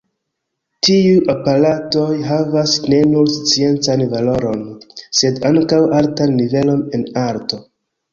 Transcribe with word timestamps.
Tiuj 0.85 1.17
aparatoj 1.33 2.07
havas 2.29 2.73
ne 2.93 3.01
nur 3.09 3.29
sciencan 3.33 4.01
valoron, 4.15 4.63
sed 5.19 5.37
ankaŭ 5.51 5.83
altan 5.99 6.35
nivelon 6.41 6.83
en 6.99 7.05
arto. 7.27 7.61